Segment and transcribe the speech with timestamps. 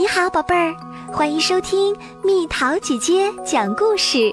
[0.00, 0.76] 你好，宝贝儿，
[1.12, 4.32] 欢迎收听蜜桃姐姐讲故事。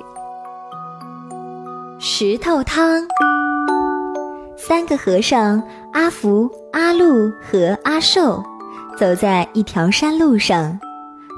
[1.97, 3.01] 石头汤。
[4.55, 5.59] 三个和尚
[5.91, 8.43] 阿福、阿禄和阿寿
[8.95, 10.79] 走在一条山路上，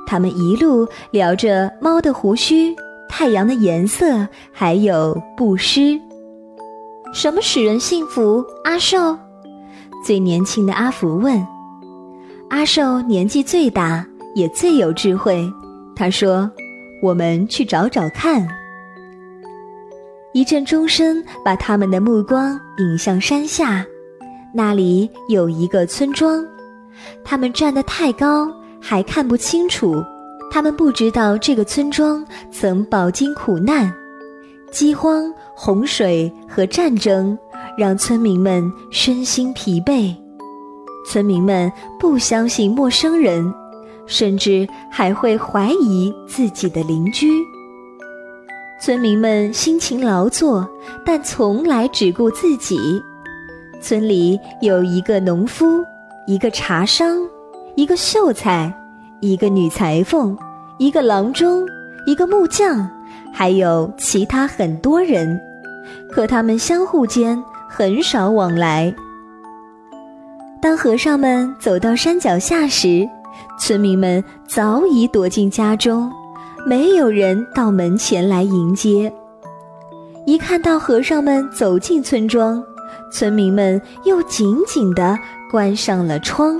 [0.05, 2.75] 他们一路聊着猫的胡须、
[3.07, 5.97] 太阳的颜色，还有布施。
[7.13, 8.43] 什么使人幸福？
[8.65, 9.17] 阿寿，
[10.03, 11.47] 最年轻的阿福问。
[12.49, 14.05] 阿寿年纪最大。
[14.37, 15.51] 也最有智慧，
[15.95, 16.49] 他说
[17.01, 18.47] ：“我们去找找看。”
[20.31, 23.83] 一阵钟声把他们的目光引向山下，
[24.53, 26.45] 那里有一个村庄。
[27.23, 28.47] 他们站得太高，
[28.79, 30.03] 还看不清楚。
[30.51, 33.91] 他们不知道这个村庄曾饱经苦难，
[34.71, 37.35] 饥荒、洪水和战争
[37.75, 40.15] 让村民们身心疲惫。
[41.09, 43.51] 村民们不相信陌生人。
[44.07, 47.29] 甚至还会怀疑自己的邻居。
[48.79, 50.67] 村民们辛勤劳作，
[51.05, 53.01] 但从来只顾自己。
[53.81, 55.83] 村里有一个农夫，
[56.25, 57.17] 一个茶商，
[57.75, 58.73] 一个秀才，
[59.19, 60.37] 一个女裁缝，
[60.77, 61.65] 一个郎中，
[62.05, 62.89] 一个木匠，
[63.33, 65.39] 还有其他很多人。
[66.11, 68.93] 可他们相互间很少往来。
[70.61, 73.07] 当和尚们走到山脚下时，
[73.59, 76.11] 村民们早已躲进家中，
[76.65, 79.11] 没有人到门前来迎接。
[80.25, 82.63] 一看到和尚们走进村庄，
[83.11, 85.17] 村民们又紧紧地
[85.49, 86.57] 关上了窗。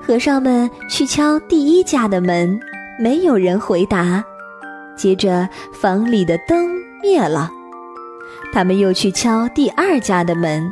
[0.00, 2.58] 和尚们去敲第一家的门，
[2.98, 4.24] 没有人回答。
[4.96, 6.70] 接着房里的灯
[7.02, 7.50] 灭了，
[8.52, 10.70] 他们又去敲第二家的门，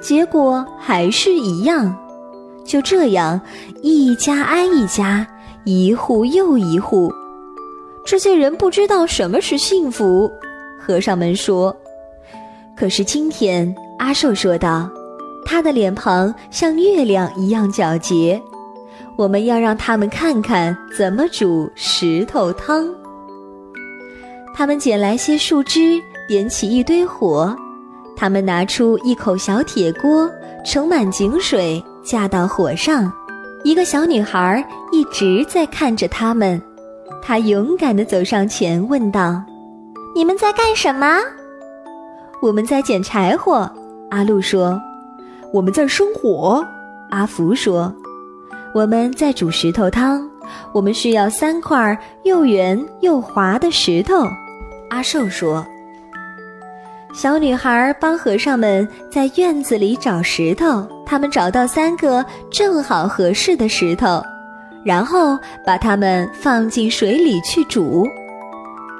[0.00, 1.94] 结果还是一样。
[2.68, 3.40] 就这样，
[3.80, 5.26] 一家挨一家，
[5.64, 7.10] 一户又一户，
[8.04, 10.30] 这些人不知道什么是幸福。
[10.78, 11.74] 和尚们说
[12.76, 14.88] ：“可是今天，阿寿说道，
[15.46, 18.40] 他的脸庞像月亮一样皎洁。
[19.16, 22.86] 我们要让他们看看怎么煮石头汤。”
[24.54, 27.56] 他们捡来些树枝，点起一堆火。
[28.14, 30.30] 他们拿出一口小铁锅，
[30.64, 31.82] 盛满井水。
[32.02, 33.12] 架到火上，
[33.64, 36.60] 一个小女孩一直在看着他们。
[37.22, 39.42] 她勇敢地走上前，问道
[40.14, 41.18] ：“你们在干什么
[42.40, 43.70] ？”“我们在捡柴火。”
[44.10, 44.80] 阿路说。
[45.52, 46.66] “我们在生火。”
[47.10, 47.92] 阿福说。
[48.74, 50.28] “我们在煮石头汤。
[50.72, 54.26] 我们需要三块又圆又滑的石头。”
[54.88, 55.66] 阿寿说。
[57.14, 64.22] 小女孩帮和尚们在院子里找石头，他们找到三个正好合适的石头，
[64.84, 68.06] 然后把它们放进水里去煮。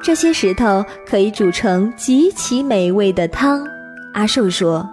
[0.03, 3.65] 这些石头可以煮成极其美味的汤。
[4.15, 4.89] 阿寿说：“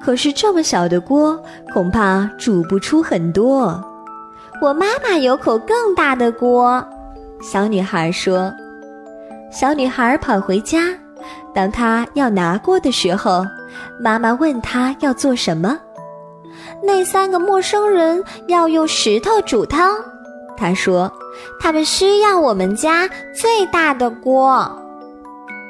[0.00, 1.38] 可是这么小的锅，
[1.74, 3.82] 恐怕煮不出很多。”
[4.62, 6.82] 我妈妈有口更大的锅，
[7.42, 8.52] 小女孩说。
[9.50, 10.96] 小女孩跑回家。
[11.54, 13.44] 当他要拿锅的时候，
[14.00, 15.78] 妈妈问他要做什么。
[16.82, 19.92] 那三个陌生人要用石头煮汤，
[20.56, 21.10] 他说
[21.60, 24.70] ：“他们需要我们家最大的锅。”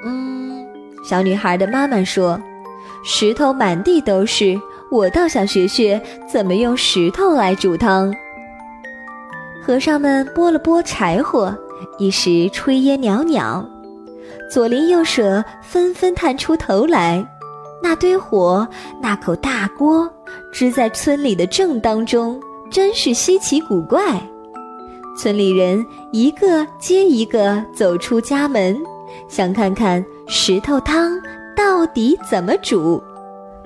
[0.04, 0.66] 嗯，
[1.04, 2.41] 小女孩的妈妈说
[3.04, 4.60] ：“石头满地都是，
[4.91, 8.12] 我倒想学学怎么用石头来煮汤。”
[9.64, 11.54] 和尚们拨了拨柴火，
[11.98, 13.64] 一时炊烟袅袅。
[14.52, 17.26] 左邻右舍纷纷探出头来，
[17.82, 18.68] 那堆火，
[19.00, 20.06] 那口大锅，
[20.52, 22.38] 支在村里的正当中，
[22.70, 24.20] 真是稀奇古怪。
[25.16, 28.78] 村里人一个接一个走出家门，
[29.26, 31.18] 想看看石头汤
[31.56, 33.02] 到底怎么煮。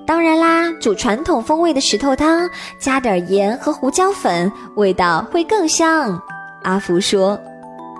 [0.07, 2.49] 当然啦，煮传统风味的石头汤，
[2.79, 6.23] 加点盐和胡椒粉，味道会更香。
[6.63, 7.37] 阿福说：“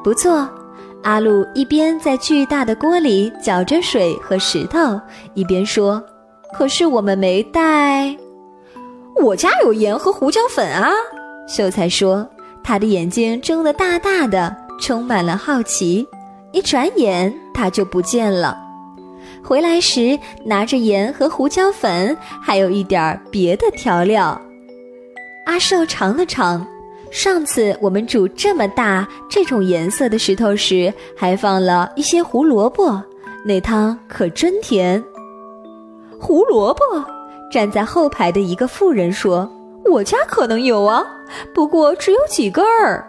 [0.05, 0.49] 不错。”
[1.07, 5.01] 阿路一边在巨大的锅里搅着水和石头，
[5.35, 6.03] 一边说
[6.53, 8.13] ：“可是我们没带，
[9.23, 10.91] 我家有盐和胡椒粉啊。”
[11.47, 12.29] 秀才说，
[12.65, 16.05] 他的眼睛睁得大大的，充满了好奇。
[16.51, 18.59] 一转眼，他就不见了。
[19.45, 24.41] 回来时，拿着盐和胡椒粉，还有一点别的调料。
[25.45, 26.67] 阿寿尝了尝。
[27.11, 33.03] 上次我们煮这么大、这种颜色的石头时，还放了一些胡萝卜，
[33.45, 35.03] 那汤可真甜。
[36.19, 36.83] 胡萝卜，
[37.51, 39.49] 站在后排的一个妇人说
[39.91, 41.05] ：“我家可能有啊，
[41.55, 43.07] 不过只有几根儿。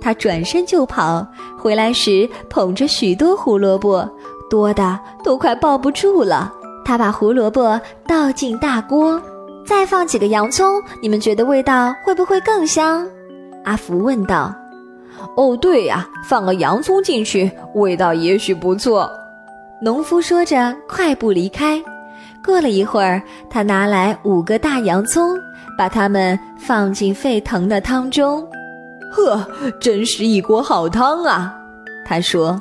[0.00, 1.26] 他转身就跑，
[1.58, 4.08] 回来时捧着许多胡萝卜，
[4.48, 6.52] 多的都快抱不住了。
[6.84, 9.20] 他把胡萝卜倒进大锅，
[9.66, 13.06] 再放几个洋葱，你们觉得味道会不会更香？
[13.68, 14.54] 阿福问道。
[15.36, 19.10] 哦，对呀，放个洋葱进去，味道也许不错。
[19.82, 21.78] 农夫说着，快步离开。
[22.42, 23.20] 过了一会儿，
[23.50, 25.36] 他拿来五个大洋葱，
[25.76, 28.42] 把它们放进沸腾的汤中。
[29.12, 29.46] 呵，
[29.78, 31.54] 真是一锅好汤啊！
[32.06, 32.58] 他说。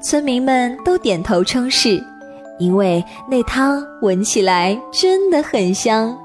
[0.00, 2.00] 村民们都点头称是，
[2.58, 6.16] 因为那汤闻起来真的很香。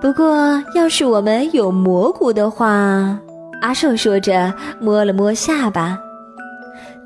[0.00, 3.18] 不过，要是我们有蘑菇的话，
[3.64, 5.98] 阿寿说着，摸了摸下巴。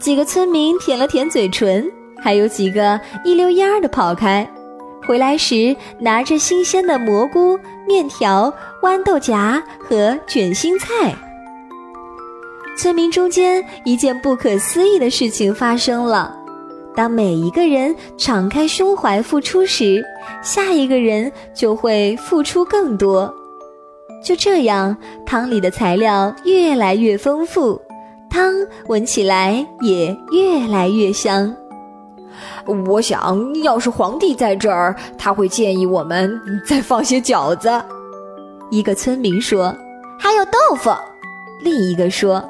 [0.00, 1.88] 几个村民舔了舔嘴唇，
[2.20, 4.44] 还有几个一溜烟儿的跑开。
[5.06, 7.56] 回来时拿着新鲜的蘑菇、
[7.86, 8.52] 面条、
[8.82, 11.14] 豌豆荚和卷心菜。
[12.76, 16.36] 村民中间一件不可思议的事情发生了：
[16.92, 20.02] 当每一个人敞开胸怀付出时，
[20.42, 23.32] 下一个人就会付出更多。
[24.22, 27.80] 就这样，汤里的材料越来越丰富，
[28.28, 28.52] 汤
[28.88, 31.54] 闻起来也越来越香。
[32.86, 37.70] 我想要是皇帝在这儿，他会建议我们再放些饺子。
[38.70, 39.74] 一个村民说
[40.20, 40.90] ：“还有豆腐。”
[41.62, 42.44] 另一个说。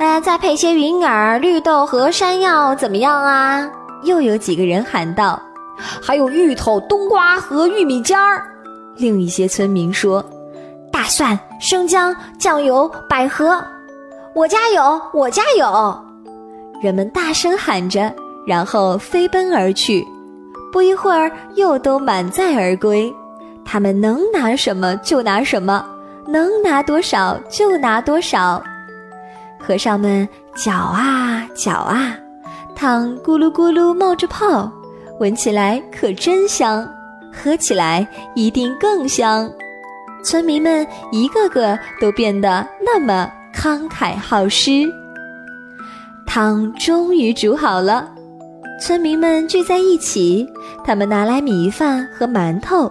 [0.00, 3.70] 呃，再配些云耳、绿豆和山药，怎么样啊？
[4.02, 5.40] 又有几个人喊道
[5.78, 8.44] ：“还有芋头、冬瓜和玉米尖儿。”
[8.98, 10.24] 另一些村民说
[11.02, 13.60] ：“大蒜、生姜、酱油、百合，
[14.36, 16.00] 我家有，我家有。”
[16.80, 18.14] 人们大声喊着，
[18.46, 20.06] 然后飞奔而去。
[20.72, 23.12] 不一会儿，又都满载而归。
[23.64, 25.84] 他们能拿什么就拿什么，
[26.28, 28.62] 能拿多少就拿多少。
[29.58, 32.16] 和尚们搅啊搅啊，
[32.76, 34.70] 汤咕噜咕噜冒着泡，
[35.18, 36.88] 闻起来可真香，
[37.34, 38.06] 喝起来
[38.36, 39.50] 一定更香。
[40.22, 44.90] 村民们一个个都变得那么慷慨好施。
[46.26, 48.08] 汤终于煮好了，
[48.80, 50.48] 村民们聚在一起，
[50.84, 52.90] 他们拿来米饭和馒头，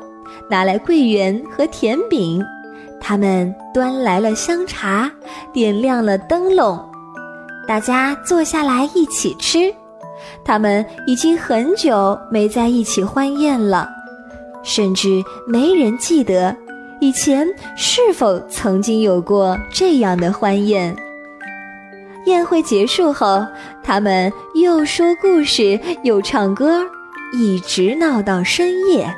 [0.49, 2.43] 拿来桂圆和甜饼。
[2.99, 5.11] 他们端来了香茶，
[5.51, 6.79] 点亮了灯笼，
[7.67, 9.73] 大家坐下来一起吃。
[10.43, 13.89] 他们已经很久没在一起欢宴了，
[14.61, 16.55] 甚至没人记得
[17.01, 20.95] 以前是否曾经有过这样的欢宴。
[22.25, 23.43] 宴会结束后，
[23.81, 26.85] 他们又说故事又唱歌，
[27.33, 29.11] 一直闹到深夜。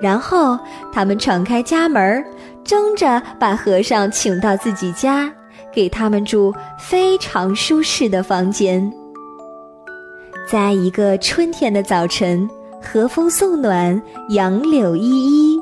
[0.00, 0.56] 然后
[0.92, 2.24] 他们敞开家门
[2.62, 5.28] 争着把和尚请到自己家，
[5.74, 8.92] 给他们住非常舒适的房间。
[10.48, 12.48] 在一个春天的早晨，
[12.80, 15.55] 和风送暖，杨柳依依，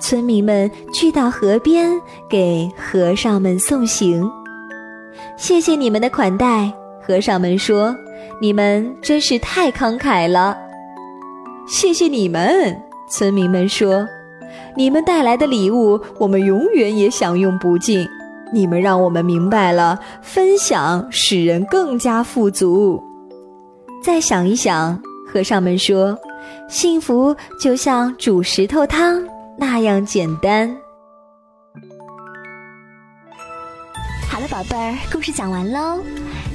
[0.00, 1.90] 村民们聚到河边
[2.28, 4.28] 给和尚们送行。
[5.36, 7.94] 谢谢你们的款待，和尚们说
[8.40, 10.56] ：“你们真是太慷慨了。”
[11.68, 12.76] 谢谢你们，
[13.08, 14.06] 村民们说。
[14.76, 18.06] 你们带来的礼物，我们永远也享用不尽。
[18.52, 23.02] 你们让我们明白了，分享使人更加富足。
[24.02, 26.18] 再想一想，和尚们说，
[26.68, 29.22] 幸福就像煮石头汤
[29.58, 30.74] 那样简单。
[34.28, 36.02] 好了，宝贝儿，故事讲完喽。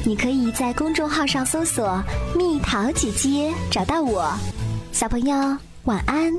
[0.06, 2.02] 你可以在公众号上搜索
[2.36, 4.32] “蜜桃姐姐”，找到我。
[4.92, 5.36] 小朋友，
[5.84, 6.34] 晚安。